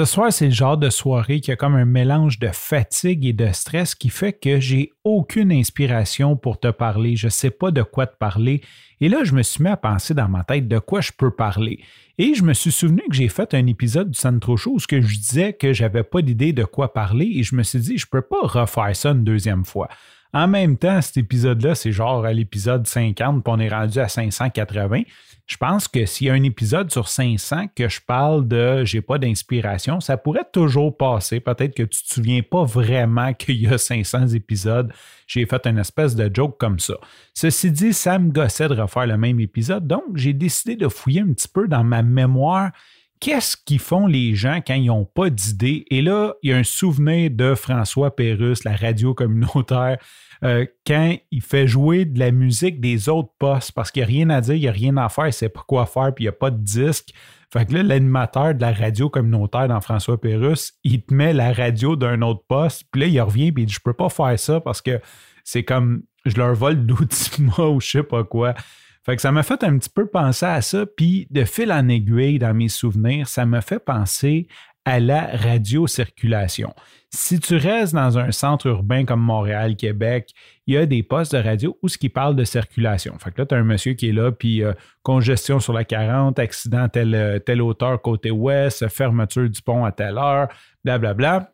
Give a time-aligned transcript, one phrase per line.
[0.00, 3.34] Ce soir, c'est le genre de soirée qui a comme un mélange de fatigue et
[3.34, 7.16] de stress qui fait que j'ai aucune inspiration pour te parler.
[7.16, 8.62] Je ne sais pas de quoi te parler.
[9.02, 11.30] Et là, je me suis mis à penser dans ma tête de quoi je peux
[11.30, 11.80] parler.
[12.16, 15.18] Et je me suis souvenu que j'ai fait un épisode du Centro Show où je
[15.18, 18.22] disais que j'avais pas d'idée de quoi parler et je me suis dit, je peux
[18.22, 19.90] pas refaire ça une deuxième fois.
[20.32, 24.08] En même temps, cet épisode-là, c'est genre à l'épisode 50, puis on est rendu à
[24.08, 25.02] 580.
[25.46, 29.00] Je pense que s'il y a un épisode sur 500 que je parle de j'ai
[29.00, 31.40] pas d'inspiration, ça pourrait toujours passer.
[31.40, 34.92] Peut-être que tu te souviens pas vraiment qu'il y a 500 épisodes.
[35.26, 36.94] J'ai fait une espèce de joke comme ça.
[37.34, 41.22] Ceci dit, ça me gossait de refaire le même épisode, donc j'ai décidé de fouiller
[41.22, 42.70] un petit peu dans ma mémoire
[43.20, 45.84] qu'est-ce qu'ils font les gens quand ils n'ont pas d'idée?
[45.90, 49.98] Et là, il y a un souvenir de François Pérusse, la radio communautaire,
[50.42, 54.08] euh, quand il fait jouer de la musique des autres postes parce qu'il n'y a
[54.08, 56.14] rien à dire, il n'y a rien à faire, il ne sait pas quoi faire,
[56.14, 57.10] puis il n'y a pas de disque.
[57.52, 61.52] Fait que là, l'animateur de la radio communautaire dans François Pérusse, il te met la
[61.52, 64.38] radio d'un autre poste, puis là, il revient, puis il dit Je peux pas faire
[64.38, 65.00] ça parce que
[65.44, 68.54] c'est comme je leur vole d'outils ou je sais pas quoi.
[69.04, 71.88] Fait que ça m'a fait un petit peu penser à ça, puis de fil en
[71.88, 74.46] aiguille dans mes souvenirs, ça me fait penser
[74.84, 76.74] à la radiocirculation.
[77.10, 80.30] Si tu restes dans un centre urbain comme Montréal, Québec,
[80.66, 83.18] il y a des postes de radio où ce qui parle de circulation.
[83.18, 85.84] Fait que là, tu as un monsieur qui est là, puis euh, congestion sur la
[85.84, 90.48] 40, accident telle, euh, telle hauteur côté ouest, fermeture du pont à telle heure,
[90.84, 91.14] blablabla.
[91.14, 91.52] Bla, bla.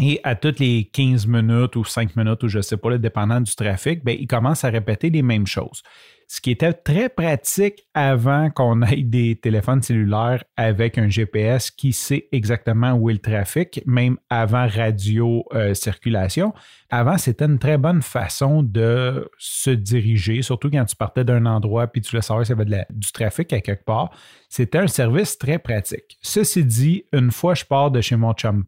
[0.00, 3.40] Et à toutes les 15 minutes ou 5 minutes, ou je ne sais pas, dépendant
[3.40, 5.82] du trafic, ben, il commence à répéter les mêmes choses
[6.30, 11.94] ce qui était très pratique avant qu'on ait des téléphones cellulaires avec un GPS qui
[11.94, 15.72] sait exactement où est le trafic, même avant radio euh.
[16.90, 21.86] Avant, c'était une très bonne façon de se diriger, surtout quand tu partais d'un endroit
[21.86, 24.10] puis tu voulais savoir s'il y avait du trafic à quelque part.
[24.50, 26.18] C'était un service très pratique.
[26.20, 28.64] Ceci dit, une fois je pars de chez mon chum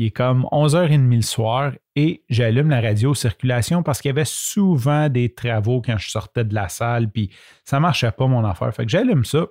[0.00, 4.24] il est comme 11h30 le soir et j'allume la radio circulation parce qu'il y avait
[4.24, 7.30] souvent des travaux quand je sortais de la salle, puis
[7.66, 8.74] ça ne marchait pas mon affaire.
[8.74, 9.48] Fait que j'allume ça.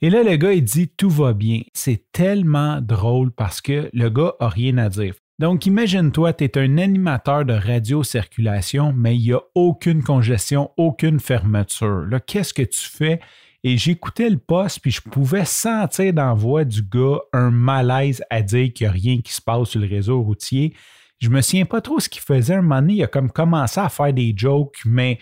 [0.00, 1.60] Et là, le gars, il dit Tout va bien.
[1.72, 5.14] C'est tellement drôle parce que le gars n'a rien à dire.
[5.38, 11.20] Donc, imagine-toi, tu es un animateur de radio-circulation, mais il n'y a aucune congestion, aucune
[11.20, 12.08] fermeture.
[12.26, 13.20] Qu'est-ce que tu fais?
[13.68, 18.22] Et j'écoutais le poste, puis je pouvais sentir dans la voix du gars un malaise
[18.30, 20.72] à dire qu'il n'y a rien qui se passe sur le réseau routier.
[21.18, 22.54] Je me souviens pas trop ce qu'il faisait.
[22.54, 25.18] Un moment il a comme commencé à faire des jokes, mais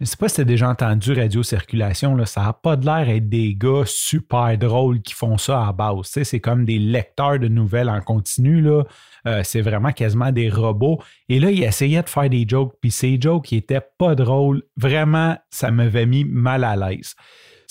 [0.00, 2.74] je ne sais pas si tu as déjà entendu Radio Circulation, là, ça n'a pas
[2.74, 6.06] de l'air d'être des gars super drôles qui font ça à base.
[6.06, 8.60] c'est comme des lecteurs de nouvelles en continu.
[8.60, 8.82] Là.
[9.28, 11.00] Euh, c'est vraiment quasiment des robots.
[11.28, 14.64] Et là, il essayait de faire des jokes, puis ces jokes qui n'étaient pas drôles,
[14.76, 17.14] vraiment, ça m'avait mis mal à l'aise.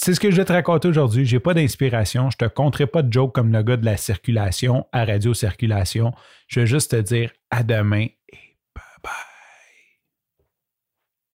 [0.03, 1.27] C'est ce que je vais te raconter aujourd'hui.
[1.27, 2.31] J'ai pas d'inspiration.
[2.31, 6.11] Je te compterai pas de joke comme le gars de la circulation à Radio Circulation.
[6.47, 9.30] Je vais juste te dire à demain et bye bye.